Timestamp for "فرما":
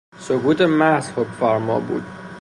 1.39-1.79